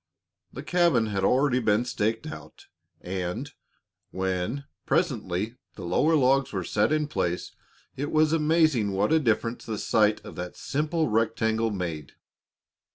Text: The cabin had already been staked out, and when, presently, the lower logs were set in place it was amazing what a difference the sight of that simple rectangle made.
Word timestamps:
The 0.51 0.63
cabin 0.63 1.05
had 1.05 1.23
already 1.23 1.59
been 1.59 1.85
staked 1.85 2.25
out, 2.25 2.65
and 3.01 3.51
when, 4.09 4.63
presently, 4.87 5.57
the 5.75 5.85
lower 5.85 6.15
logs 6.15 6.51
were 6.51 6.63
set 6.63 6.91
in 6.91 7.07
place 7.07 7.51
it 7.95 8.09
was 8.11 8.33
amazing 8.33 8.93
what 8.93 9.13
a 9.13 9.19
difference 9.19 9.63
the 9.67 9.77
sight 9.77 10.19
of 10.25 10.35
that 10.37 10.57
simple 10.57 11.07
rectangle 11.07 11.69
made. 11.69 12.13